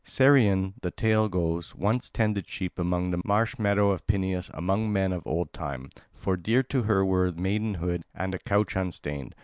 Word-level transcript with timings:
Cyrene, 0.03 0.73
the 0.81 0.89
tale 0.89 1.29
goes, 1.29 1.75
once 1.75 2.09
tended 2.09 2.47
sheep 2.49 2.79
along 2.79 3.11
the 3.11 3.21
marsh 3.23 3.59
meadow 3.59 3.91
of 3.91 4.07
Peneus 4.07 4.49
among 4.55 4.91
men 4.91 5.11
of 5.13 5.21
old 5.27 5.53
time; 5.53 5.91
for 6.11 6.35
dear 6.35 6.63
to 6.63 6.81
her 6.81 7.05
were 7.05 7.31
maidenhood 7.31 8.01
and 8.15 8.33
a 8.33 8.39
couch 8.39 8.75
unstained. 8.75 9.35